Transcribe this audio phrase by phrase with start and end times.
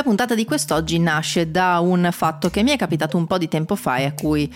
[0.00, 3.48] La puntata di quest'oggi nasce da un fatto che mi è capitato un po' di
[3.48, 4.50] tempo fa e a cui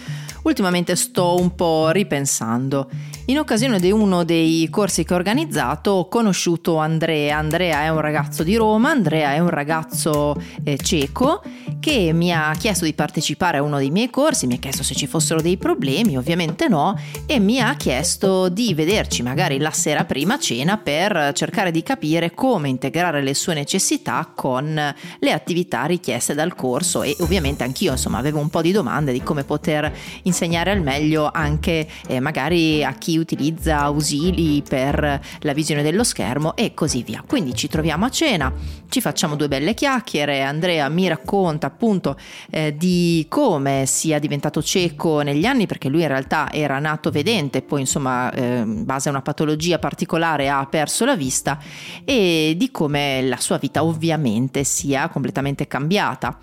[0.44, 2.88] ultimamente sto un po' ripensando.
[3.26, 7.39] In occasione di uno dei corsi che ho organizzato ho conosciuto Andrea.
[7.39, 11.43] Andrea è un ragazzo di Roma, Andrea è un ragazzo eh, cieco
[11.80, 14.95] che mi ha chiesto di partecipare a uno dei miei corsi, mi ha chiesto se
[14.95, 20.04] ci fossero dei problemi, ovviamente no, e mi ha chiesto di vederci magari la sera
[20.04, 26.34] prima cena per cercare di capire come integrare le sue necessità con le attività richieste
[26.34, 29.90] dal corso e ovviamente anch'io insomma avevo un po' di domande di come poter
[30.25, 36.57] insegnare al meglio anche eh, magari a chi utilizza ausili per la visione dello schermo
[36.57, 37.23] e così via.
[37.27, 38.53] Quindi ci troviamo a cena,
[38.89, 42.17] ci facciamo due belle chiacchiere, Andrea mi racconta appunto
[42.51, 47.63] eh, di come sia diventato cieco negli anni perché lui in realtà era nato vedente,
[47.63, 51.59] poi insomma eh, in base a una patologia particolare ha perso la vista
[52.05, 56.39] e di come la sua vita ovviamente sia completamente cambiata.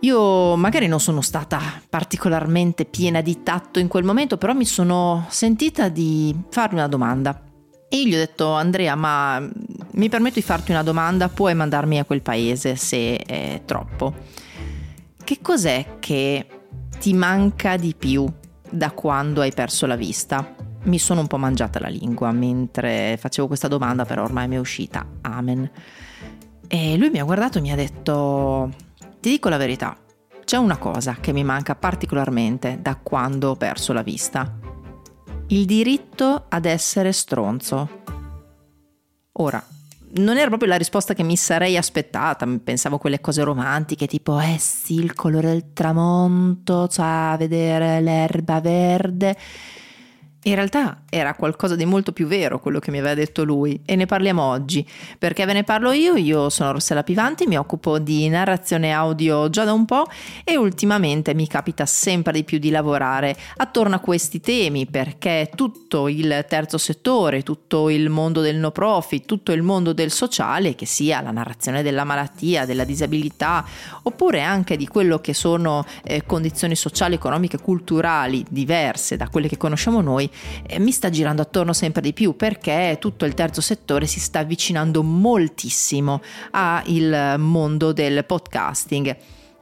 [0.00, 5.26] Io magari non sono stata particolarmente piena di tatto in quel momento, però mi sono
[5.28, 7.42] sentita di farmi una domanda.
[7.88, 9.40] E io gli ho detto, Andrea, ma
[9.92, 14.14] mi permetto di farti una domanda, puoi mandarmi a quel paese se è troppo.
[15.24, 16.46] Che cos'è che
[17.00, 18.24] ti manca di più
[18.70, 20.54] da quando hai perso la vista?
[20.84, 24.58] Mi sono un po' mangiata la lingua mentre facevo questa domanda, però ormai mi è
[24.58, 25.04] uscita.
[25.22, 25.68] Amen.
[26.68, 28.70] E lui mi ha guardato e mi ha detto,
[29.20, 29.96] ti dico la verità,
[30.44, 34.58] c'è una cosa che mi manca particolarmente da quando ho perso la vista.
[35.48, 38.02] Il diritto ad essere stronzo.
[39.32, 39.62] Ora,
[40.10, 44.56] non era proprio la risposta che mi sarei aspettata, pensavo quelle cose romantiche tipo eh
[44.58, 49.36] sì, il colore del tramonto, cioè vedere l'erba verde.
[50.48, 53.96] In realtà era qualcosa di molto più vero quello che mi aveva detto lui e
[53.96, 54.86] ne parliamo oggi.
[55.18, 56.16] Perché ve ne parlo io?
[56.16, 60.06] Io sono Rossella Pivanti, mi occupo di narrazione audio già da un po'
[60.44, 66.08] e ultimamente mi capita sempre di più di lavorare attorno a questi temi perché tutto
[66.08, 70.86] il terzo settore, tutto il mondo del no profit, tutto il mondo del sociale, che
[70.86, 73.66] sia la narrazione della malattia, della disabilità
[74.04, 79.58] oppure anche di quello che sono eh, condizioni sociali, economiche, culturali diverse da quelle che
[79.58, 80.30] conosciamo noi,
[80.66, 84.40] eh, mi sta girando attorno sempre di più perché tutto il terzo settore si sta
[84.40, 89.16] avvicinando moltissimo al mondo del podcasting.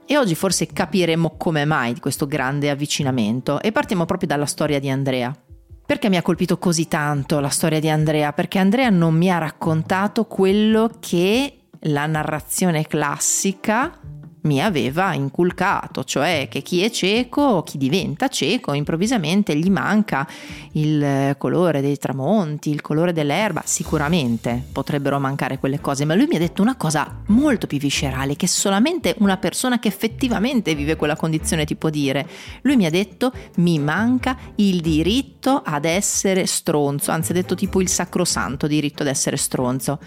[0.08, 4.88] E oggi forse capiremo come mai questo grande avvicinamento e partiamo proprio dalla storia di
[4.88, 5.36] Andrea.
[5.84, 8.32] Perché mi ha colpito così tanto la storia di Andrea?
[8.32, 13.98] Perché Andrea non mi ha raccontato quello che la narrazione classica
[14.46, 20.26] mi aveva inculcato, cioè che chi è cieco, chi diventa cieco, improvvisamente gli manca
[20.72, 26.36] il colore dei tramonti, il colore dell'erba, sicuramente potrebbero mancare quelle cose, ma lui mi
[26.36, 31.16] ha detto una cosa molto più viscerale che solamente una persona che effettivamente vive quella
[31.16, 32.26] condizione ti può dire.
[32.62, 37.80] Lui mi ha detto mi manca il diritto ad essere stronzo, anzi ha detto tipo
[37.80, 39.98] il sacrosanto diritto ad essere stronzo.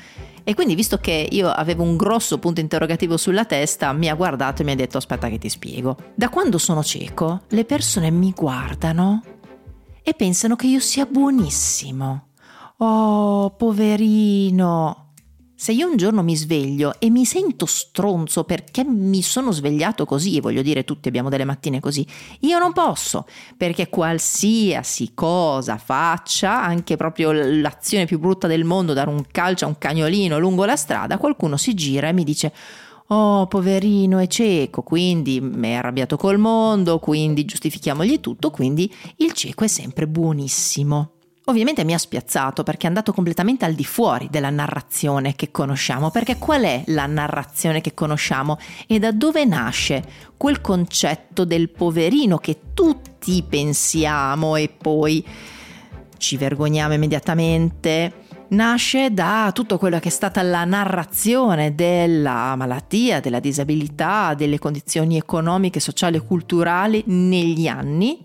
[0.50, 4.64] E quindi, visto che io avevo un grosso punto interrogativo sulla testa, mi ha guardato
[4.64, 5.96] e mi ha detto: Aspetta, che ti spiego.
[6.16, 9.22] Da quando sono cieco, le persone mi guardano
[10.02, 12.30] e pensano che io sia buonissimo.
[12.78, 15.09] Oh, poverino.
[15.62, 20.40] Se io un giorno mi sveglio e mi sento stronzo perché mi sono svegliato così,
[20.40, 22.08] voglio dire tutti abbiamo delle mattine così,
[22.40, 23.26] io non posso,
[23.58, 29.68] perché qualsiasi cosa faccia, anche proprio l'azione più brutta del mondo, dare un calcio a
[29.68, 32.54] un cagnolino lungo la strada, qualcuno si gira e mi dice
[33.08, 39.66] oh poverino è cieco, quindi è arrabbiato col mondo, quindi giustifichiamogli tutto, quindi il cieco
[39.66, 41.19] è sempre buonissimo.
[41.50, 46.12] Ovviamente mi ha spiazzato perché è andato completamente al di fuori della narrazione che conosciamo,
[46.12, 50.04] perché qual è la narrazione che conosciamo e da dove nasce
[50.38, 55.26] quel concetto del poverino che tutti pensiamo e poi
[56.18, 58.26] ci vergogniamo immediatamente?
[58.50, 65.18] Nasce da tutto quello che è stata la narrazione della malattia, della disabilità, delle condizioni
[65.18, 68.24] economiche, sociali e culturali negli anni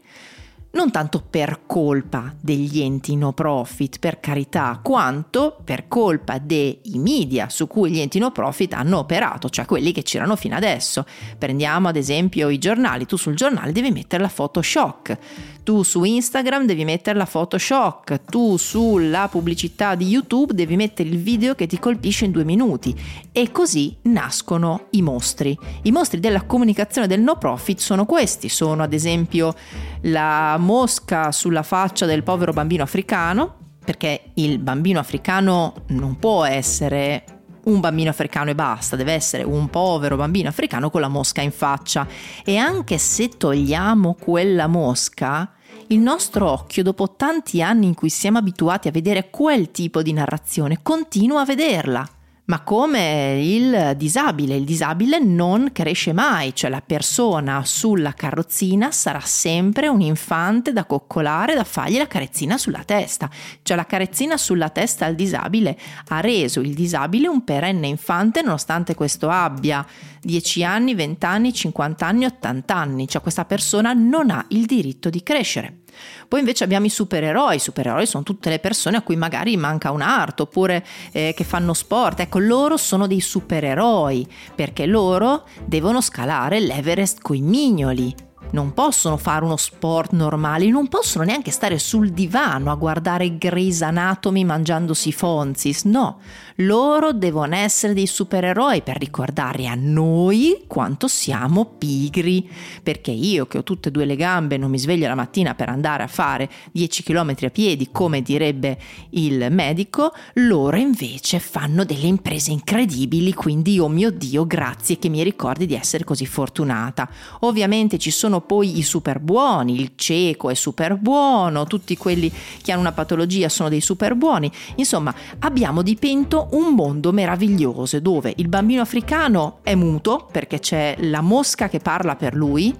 [0.74, 7.48] non tanto per colpa degli enti no profit, per carità, quanto per colpa dei media
[7.48, 11.06] su cui gli enti no profit hanno operato, cioè quelli che c'erano fino adesso.
[11.38, 15.16] Prendiamo ad esempio i giornali, tu sul giornale devi mettere la foto shock,
[15.62, 21.08] tu su Instagram devi mettere la foto shock, tu sulla pubblicità di YouTube devi mettere
[21.08, 22.94] il video che ti colpisce in due minuti.
[23.32, 25.58] E così nascono i mostri.
[25.82, 29.54] I mostri della comunicazione del no profit sono questi, sono ad esempio
[30.02, 37.24] la mosca sulla faccia del povero bambino africano, perché il bambino africano non può essere
[37.64, 41.52] un bambino africano e basta, deve essere un povero bambino africano con la mosca in
[41.52, 42.06] faccia.
[42.44, 45.52] E anche se togliamo quella mosca,
[45.88, 50.12] il nostro occhio, dopo tanti anni in cui siamo abituati a vedere quel tipo di
[50.12, 52.08] narrazione, continua a vederla
[52.46, 54.56] ma come il disabile.
[54.56, 60.84] Il disabile non cresce mai, cioè la persona sulla carrozzina sarà sempre un infante da
[60.84, 63.30] coccolare, da fargli la carezzina sulla testa.
[63.62, 68.94] Cioè la carezzina sulla testa al disabile ha reso il disabile un perenne infante nonostante
[68.94, 69.84] questo abbia
[70.20, 73.08] 10 anni, 20 anni, 50 anni, 80 anni.
[73.08, 75.83] Cioè questa persona non ha il diritto di crescere.
[76.28, 79.90] Poi invece abbiamo i supereroi, i supereroi sono tutte le persone a cui magari manca
[79.90, 86.60] un'arte oppure eh, che fanno sport, ecco loro sono dei supereroi perché loro devono scalare
[86.60, 88.14] l'Everest coi mignoli
[88.50, 93.82] non possono fare uno sport normale, non possono neanche stare sul divano a guardare Grey's
[93.82, 96.20] Anatomy mangiandosi Fonzis, no,
[96.58, 102.48] loro devono essere dei supereroi per ricordare a noi quanto siamo pigri,
[102.82, 105.68] perché io che ho tutte e due le gambe non mi sveglio la mattina per
[105.68, 108.78] andare a fare 10 km a piedi come direbbe
[109.10, 115.22] il medico, loro invece fanno delle imprese incredibili, quindi oh mio Dio, grazie che mi
[115.22, 117.08] ricordi di essere così fortunata.
[117.40, 122.32] Ovviamente ci sono poi i super buoni, il cieco è super buono, tutti quelli
[122.62, 124.50] che hanno una patologia sono dei super buoni.
[124.76, 131.20] Insomma, abbiamo dipinto un mondo meraviglioso dove il bambino africano è muto perché c'è la
[131.20, 132.74] mosca che parla per lui,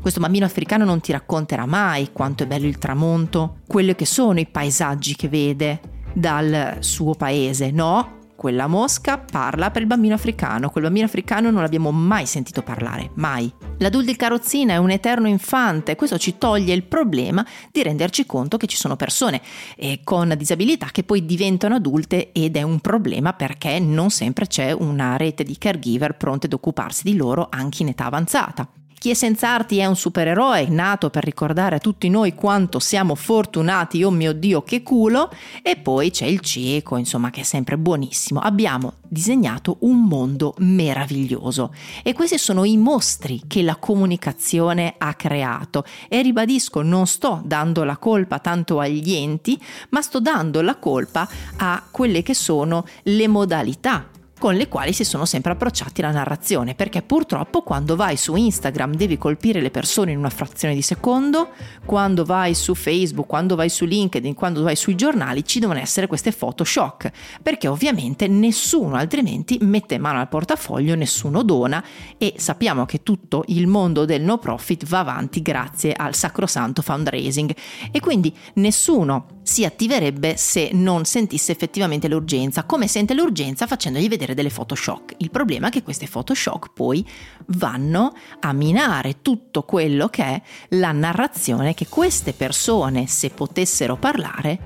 [0.00, 4.38] questo bambino africano non ti racconterà mai quanto è bello il tramonto, quelli che sono
[4.38, 5.80] i paesaggi che vede
[6.12, 8.23] dal suo paese, no?
[8.44, 13.10] Quella mosca parla per il bambino africano, quel bambino africano non l'abbiamo mai sentito parlare,
[13.14, 13.50] mai.
[13.78, 17.42] L'adulto di carrozzina è un eterno infante, questo ci toglie il problema
[17.72, 19.40] di renderci conto che ci sono persone
[19.78, 24.72] eh, con disabilità che poi diventano adulte ed è un problema perché non sempre c'è
[24.72, 28.68] una rete di caregiver pronte ad occuparsi di loro anche in età avanzata.
[28.98, 33.14] Chi è senza arti è un supereroe nato per ricordare a tutti noi quanto siamo
[33.14, 35.30] fortunati, oh mio Dio che culo,
[35.62, 38.40] e poi c'è il cieco, insomma, che è sempre buonissimo.
[38.40, 41.74] Abbiamo disegnato un mondo meraviglioso.
[42.02, 45.84] E questi sono i mostri che la comunicazione ha creato.
[46.08, 51.28] E ribadisco, non sto dando la colpa tanto agli enti, ma sto dando la colpa
[51.58, 54.08] a quelle che sono le modalità
[54.44, 58.94] con le quali si sono sempre approcciati alla narrazione, perché purtroppo quando vai su Instagram
[58.94, 61.52] devi colpire le persone in una frazione di secondo,
[61.86, 66.06] quando vai su Facebook, quando vai su LinkedIn, quando vai sui giornali ci devono essere
[66.06, 67.10] queste foto shock,
[67.42, 71.82] perché ovviamente nessuno altrimenti mette mano al portafoglio, nessuno dona
[72.18, 77.54] e sappiamo che tutto il mondo del no profit va avanti grazie al sacrosanto fundraising.
[77.90, 84.34] E quindi nessuno si attiverebbe se non sentisse effettivamente l'urgenza, come sente l'urgenza facendogli vedere
[84.34, 85.14] delle Photoshop.
[85.18, 87.06] Il problema è che queste Photoshop poi
[87.48, 94.58] vanno a minare tutto quello che è la narrazione che queste persone, se potessero parlare,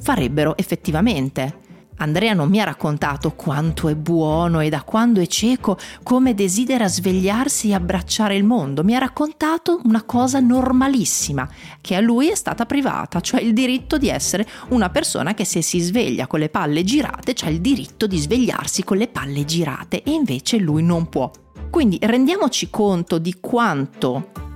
[0.00, 1.66] farebbero effettivamente.
[1.98, 6.88] Andrea non mi ha raccontato quanto è buono e da quando è cieco, come desidera
[6.88, 8.84] svegliarsi e abbracciare il mondo.
[8.84, 11.48] Mi ha raccontato una cosa normalissima,
[11.80, 15.62] che a lui è stata privata, cioè il diritto di essere una persona che se
[15.62, 20.02] si sveglia con le palle girate, c'ha il diritto di svegliarsi con le palle girate
[20.02, 21.30] e invece lui non può.
[21.70, 24.47] Quindi rendiamoci conto di quanto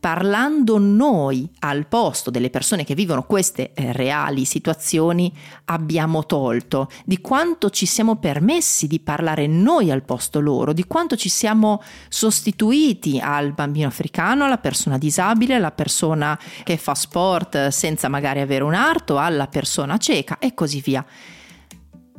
[0.00, 5.32] parlando noi al posto delle persone che vivono queste eh, reali situazioni
[5.66, 11.16] abbiamo tolto, di quanto ci siamo permessi di parlare noi al posto loro, di quanto
[11.16, 18.08] ci siamo sostituiti al bambino africano, alla persona disabile, alla persona che fa sport senza
[18.08, 21.04] magari avere un arto, alla persona cieca e così via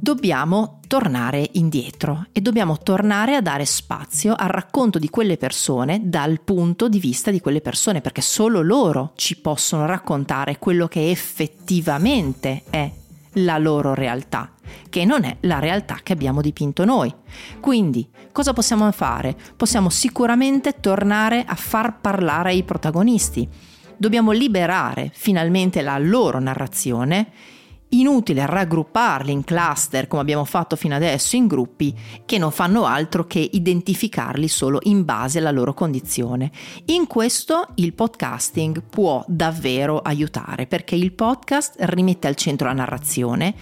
[0.01, 6.41] dobbiamo tornare indietro e dobbiamo tornare a dare spazio al racconto di quelle persone dal
[6.41, 12.63] punto di vista di quelle persone, perché solo loro ci possono raccontare quello che effettivamente
[12.71, 12.91] è
[13.35, 14.51] la loro realtà,
[14.89, 17.13] che non è la realtà che abbiamo dipinto noi.
[17.59, 19.37] Quindi, cosa possiamo fare?
[19.55, 23.47] Possiamo sicuramente tornare a far parlare i protagonisti.
[23.95, 27.31] Dobbiamo liberare finalmente la loro narrazione
[27.91, 31.95] inutile raggrupparli in cluster come abbiamo fatto fino adesso in gruppi
[32.25, 36.51] che non fanno altro che identificarli solo in base alla loro condizione.
[36.85, 43.55] In questo il podcasting può davvero aiutare perché il podcast rimette al centro la narrazione,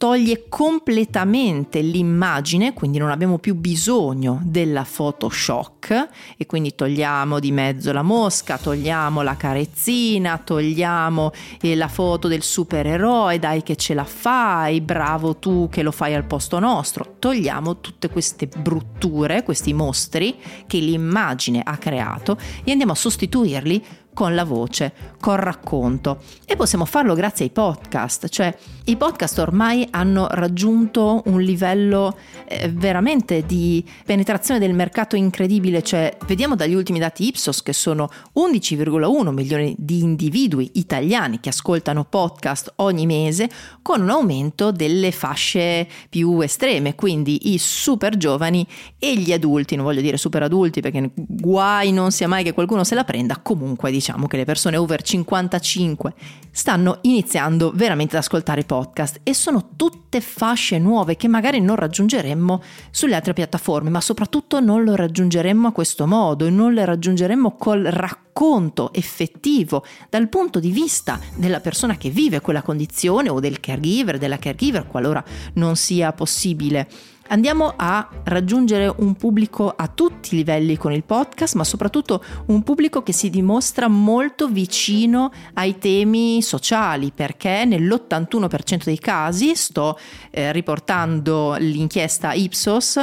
[0.00, 7.92] toglie completamente l'immagine, quindi non abbiamo più bisogno della Photoshop e quindi togliamo di mezzo
[7.92, 14.04] la mosca, togliamo la carezzina, togliamo eh, la foto del supereroe, dai che ce la
[14.04, 20.34] fai, bravo tu che lo fai al posto nostro, togliamo tutte queste brutture, questi mostri
[20.66, 26.20] che l'immagine ha creato e andiamo a sostituirli con la voce, col racconto.
[26.44, 32.68] E possiamo farlo grazie ai podcast, cioè i podcast ormai hanno raggiunto un livello eh,
[32.68, 39.28] veramente di penetrazione del mercato incredibile, cioè vediamo dagli ultimi dati Ipsos che sono 11,1
[39.30, 43.48] milioni di individui italiani che ascoltano podcast ogni mese
[43.82, 48.66] con un aumento delle fasce più estreme, quindi i super giovani
[48.98, 52.84] e gli adulti, non voglio dire super adulti perché guai non sia mai che qualcuno
[52.84, 56.14] se la prenda, comunque diciamo che le persone over 55
[56.50, 62.62] stanno iniziando veramente ad ascoltare podcast e sono tutte fasce nuove che magari non raggiungeremmo
[62.90, 67.56] sulle altre piattaforme, ma soprattutto non lo raggiungeremmo a questo modo e non le raggiungeremmo
[67.56, 73.60] col racconto effettivo dal punto di vista della persona che vive quella condizione o del
[73.60, 75.22] caregiver, della caregiver, qualora
[75.54, 76.88] non sia possibile
[77.32, 82.64] Andiamo a raggiungere un pubblico a tutti i livelli con il podcast, ma soprattutto un
[82.64, 89.96] pubblico che si dimostra molto vicino ai temi sociali, perché nell'81% dei casi, sto
[90.30, 93.00] eh, riportando l'inchiesta Ipsos,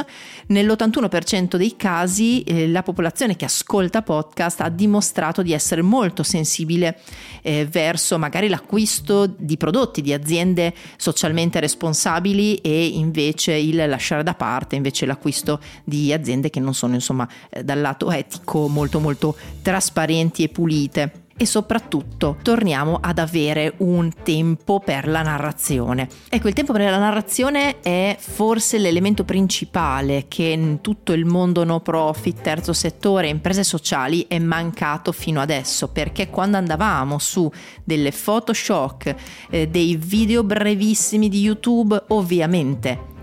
[0.48, 7.00] nell'81% dei casi eh, la popolazione che ascolta podcast ha dimostrato di essere molto sensibile
[7.40, 14.22] eh, verso magari l'acquisto di prodotti di aziende socialmente responsabili e invece il lasciare lasciare
[14.22, 19.00] da parte invece l'acquisto di aziende che non sono insomma eh, dal lato etico molto
[19.00, 26.08] molto trasparenti e pulite e soprattutto torniamo ad avere un tempo per la narrazione.
[26.28, 31.62] Ecco, il tempo per la narrazione è forse l'elemento principale che in tutto il mondo
[31.62, 37.48] no profit, terzo settore, imprese sociali è mancato fino adesso, perché quando andavamo su
[37.84, 39.14] delle Photoshop,
[39.50, 43.17] eh, dei video brevissimi di YouTube, ovviamente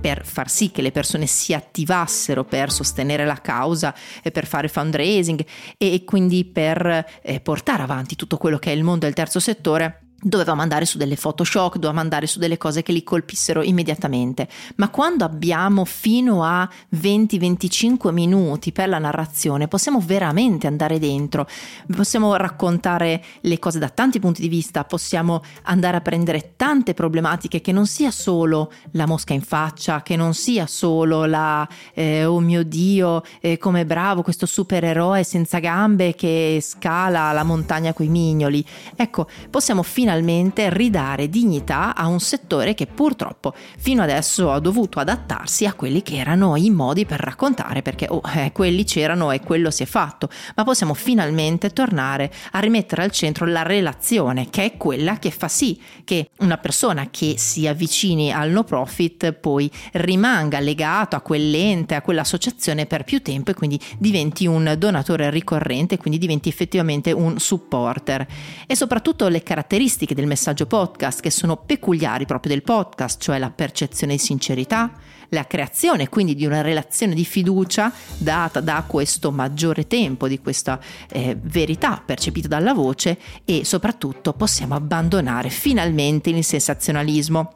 [0.00, 3.94] per far sì che le persone si attivassero per sostenere la causa,
[4.32, 5.44] per fare fundraising
[5.76, 10.07] e quindi per eh, portare avanti tutto quello che è il mondo del terzo settore
[10.20, 14.88] dovevamo andare su delle Photoshop, dovevamo andare su delle cose che li colpissero immediatamente, ma
[14.88, 21.46] quando abbiamo fino a 20-25 minuti per la narrazione possiamo veramente andare dentro,
[21.94, 27.60] possiamo raccontare le cose da tanti punti di vista, possiamo andare a prendere tante problematiche
[27.60, 32.40] che non sia solo la mosca in faccia, che non sia solo la eh, oh
[32.40, 38.64] mio dio, eh, come bravo questo supereroe senza gambe che scala la montagna coi mignoli.
[38.96, 45.00] Ecco, possiamo finalmente finalmente ridare dignità a un settore che purtroppo fino adesso ha dovuto
[45.00, 49.40] adattarsi a quelli che erano i modi per raccontare, perché oh, eh, quelli c'erano e
[49.40, 54.64] quello si è fatto, ma possiamo finalmente tornare a rimettere al centro la relazione, che
[54.64, 59.70] è quella che fa sì che una persona che si avvicini al no profit poi
[59.92, 65.98] rimanga legato a quell'ente, a quell'associazione per più tempo e quindi diventi un donatore ricorrente,
[65.98, 68.26] quindi diventi effettivamente un supporter.
[68.66, 73.38] E soprattutto le caratteristiche caratteristiche del messaggio podcast che sono peculiari proprio del podcast, cioè
[73.38, 74.92] la percezione di sincerità,
[75.30, 80.80] la creazione quindi di una relazione di fiducia data da questo maggiore tempo, di questa
[81.10, 87.52] eh, verità percepita dalla voce e soprattutto possiamo abbandonare finalmente il sensazionalismo.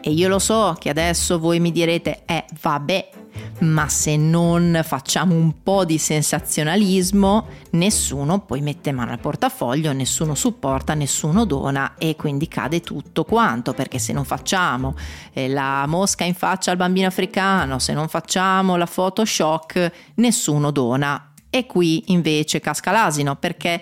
[0.00, 3.15] E io lo so che adesso voi mi direte, eh vabbè,
[3.60, 10.34] ma se non facciamo un po' di sensazionalismo, nessuno poi mette mano al portafoglio, nessuno
[10.34, 14.94] supporta, nessuno dona e quindi cade tutto quanto, perché se non facciamo
[15.32, 21.32] eh, la mosca in faccia al bambino africano, se non facciamo la Photoshop, nessuno dona.
[21.48, 23.80] E qui invece casca l'asino, perché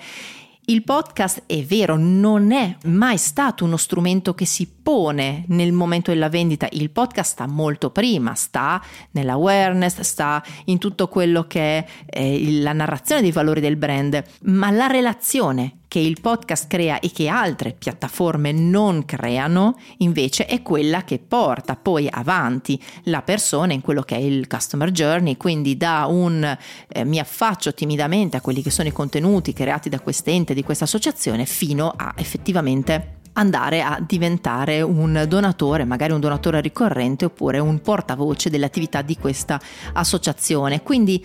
[0.66, 6.10] il podcast è vero, non è mai stato uno strumento che si pone nel momento
[6.10, 11.86] della vendita, il podcast sta molto prima, sta nell'awareness, sta in tutto quello che è
[12.06, 17.12] eh, la narrazione dei valori del brand, ma la relazione che il podcast crea e
[17.12, 23.80] che altre piattaforme non creano, invece è quella che porta poi avanti la persona in
[23.80, 26.42] quello che è il customer journey, quindi da un
[26.88, 30.82] eh, mi affaccio timidamente a quelli che sono i contenuti creati da quest'ente, di questa
[30.82, 37.80] associazione, fino a effettivamente andare a diventare un donatore, magari un donatore ricorrente oppure un
[37.80, 39.60] portavoce dell'attività di questa
[39.92, 40.82] associazione.
[40.82, 41.24] Quindi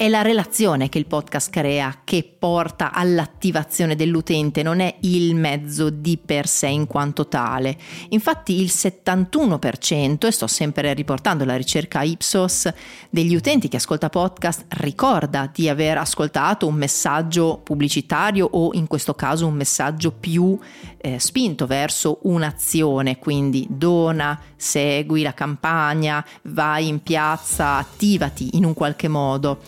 [0.00, 5.90] è la relazione che il podcast crea che porta all'attivazione dell'utente, non è il mezzo
[5.90, 7.76] di per sé in quanto tale.
[8.08, 12.72] Infatti il 71%, e sto sempre riportando la ricerca Ipsos,
[13.10, 19.12] degli utenti che ascolta podcast ricorda di aver ascoltato un messaggio pubblicitario o in questo
[19.12, 20.58] caso un messaggio più
[20.96, 28.72] eh, spinto verso un'azione, quindi dona, segui la campagna, vai in piazza, attivati in un
[28.72, 29.60] qualche modo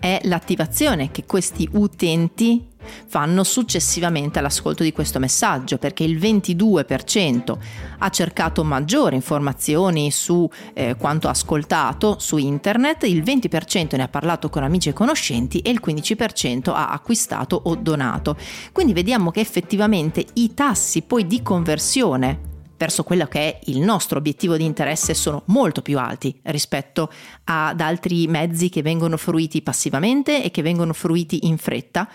[0.00, 2.66] è l'attivazione che questi utenti
[3.06, 7.58] fanno successivamente all'ascolto di questo messaggio perché il 22%
[7.98, 14.48] ha cercato maggiori informazioni su eh, quanto ascoltato su internet, il 20% ne ha parlato
[14.48, 18.36] con amici e conoscenti e il 15% ha acquistato o donato.
[18.72, 22.48] Quindi vediamo che effettivamente i tassi poi di conversione
[22.80, 27.12] verso quello che è il nostro obiettivo di interesse sono molto più alti rispetto
[27.44, 32.08] ad altri mezzi che vengono fruiti passivamente e che vengono fruiti in fretta.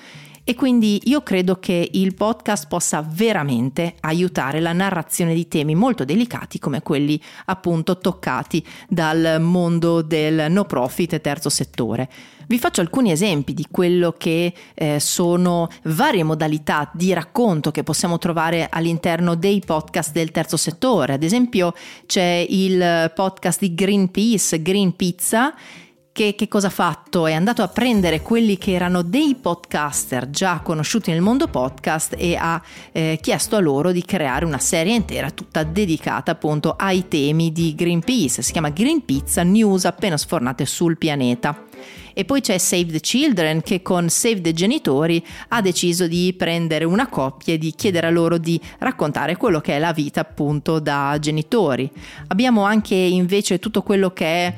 [0.47, 6.05] E quindi io credo che il podcast possa veramente aiutare la narrazione di temi molto
[6.05, 12.07] delicati come quelli appunto toccati dal mondo del no profit e terzo settore.
[12.47, 18.19] Vi faccio alcuni esempi di quello che eh, sono varie modalità di racconto che possiamo
[18.19, 21.13] trovare all'interno dei podcast del terzo settore.
[21.13, 21.73] Ad esempio
[22.05, 25.55] c'è il podcast di Greenpeace, Green Pizza,
[26.15, 27.27] che, che, cosa ha fatto?
[27.27, 32.37] È andato a prendere quelli che erano dei podcaster già conosciuti nel mondo podcast e
[32.37, 32.61] ha
[32.93, 37.75] eh, chiesto a loro di creare una serie intera tutta dedicata appunto ai temi di
[37.75, 38.41] Greenpeace.
[38.43, 41.65] Si chiama Green Pizza News appena sfornate sul pianeta.
[42.13, 46.85] E poi c'è Save the Children che con Save the Genitori ha deciso di prendere
[46.85, 50.79] una coppia e di chiedere a loro di raccontare quello che è la vita appunto
[50.79, 51.91] da genitori.
[52.27, 54.53] Abbiamo anche invece tutto quello che è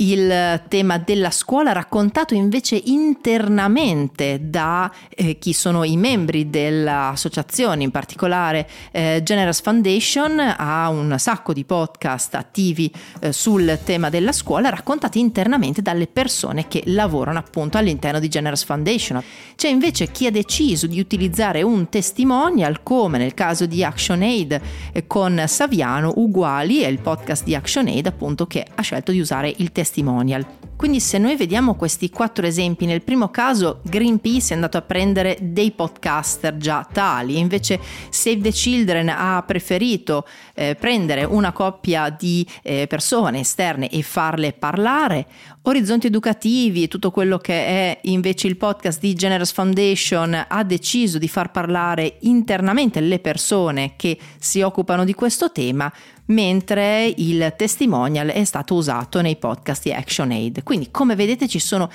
[0.00, 7.90] il tema della scuola raccontato invece internamente da eh, chi sono i membri dell'associazione, in
[7.90, 12.90] particolare eh, Generous Foundation ha un sacco di podcast attivi
[13.20, 18.64] eh, sul tema della scuola raccontati internamente dalle persone che lavorano appunto all'interno di Generous
[18.64, 19.22] Foundation.
[19.54, 24.60] C'è invece chi ha deciso di utilizzare un testimonial come nel caso di ActionAid
[24.92, 29.48] eh, con Saviano uguali, è il podcast di ActionAid appunto che ha scelto di usare
[29.48, 30.46] il testimonial testimonial.
[30.76, 35.36] Quindi se noi vediamo questi quattro esempi, nel primo caso Greenpeace è andato a prendere
[35.38, 42.46] dei podcaster già tali, invece Save the Children ha preferito eh, prendere una coppia di
[42.62, 45.26] eh, persone esterne e farle parlare,
[45.62, 51.18] Orizzonti Educativi e tutto quello che è invece il podcast di Generous Foundation ha deciso
[51.18, 55.92] di far parlare internamente le persone che si occupano di questo tema,
[56.30, 60.62] mentre il testimonial è stato usato nei podcast di ActionAid.
[60.62, 61.88] Quindi come vedete ci sono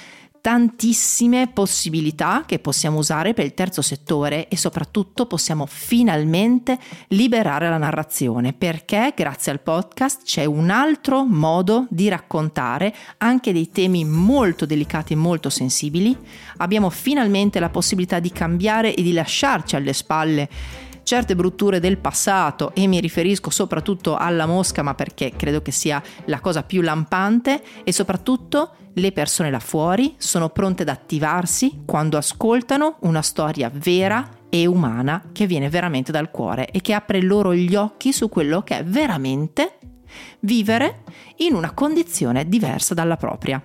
[0.45, 7.80] tantissime possibilità che possiamo usare per il terzo settore e soprattutto possiamo finalmente liberare la
[7.80, 14.67] narrazione perché grazie al podcast c'è un altro modo di raccontare anche dei temi molto
[14.67, 16.15] delicati e molto sensibili.
[16.58, 20.48] Abbiamo finalmente la possibilità di cambiare e di lasciarci alle spalle
[21.06, 26.02] certe brutture del passato e mi riferisco soprattutto alla mosca ma perché credo che sia
[26.26, 32.18] la cosa più lampante e soprattutto le persone là fuori sono pronte ad attivarsi quando
[32.18, 37.54] ascoltano una storia vera e umana che viene veramente dal cuore e che apre loro
[37.54, 39.78] gli occhi su quello che è veramente
[40.39, 41.04] vivere
[41.38, 43.62] in una condizione diversa dalla propria.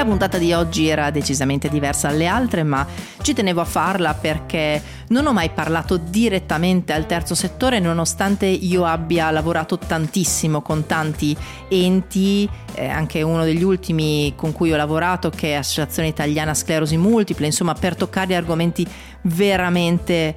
[0.00, 2.86] La puntata di oggi era decisamente diversa dalle altre, ma
[3.20, 8.86] ci tenevo a farla perché non ho mai parlato direttamente al terzo settore, nonostante io
[8.86, 11.36] abbia lavorato tantissimo con tanti
[11.68, 16.96] enti, eh, anche uno degli ultimi con cui ho lavorato, che è Associazione Italiana Sclerosi
[16.96, 18.86] Multiple, insomma, per toccare argomenti
[19.24, 20.34] veramente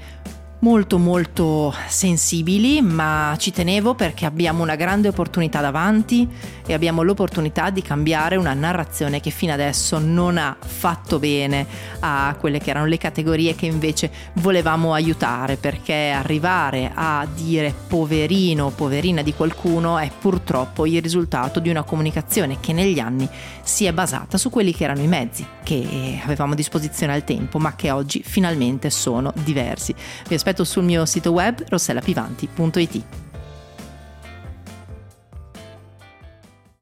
[0.63, 6.25] molto molto sensibili, ma ci tenevo perché abbiamo una grande opportunità davanti
[6.65, 11.67] e abbiamo l'opportunità di cambiare una narrazione che fino adesso non ha fatto bene
[11.99, 18.67] a quelle che erano le categorie che invece volevamo aiutare, perché arrivare a dire poverino
[18.67, 23.27] o poverina di qualcuno è purtroppo il risultato di una comunicazione che negli anni
[23.63, 27.57] si è basata su quelli che erano i mezzi che avevamo a disposizione al tempo,
[27.57, 29.93] ma che oggi finalmente sono diversi.
[30.27, 33.22] Vi aspetto sul mio sito web rossellapivanti.it.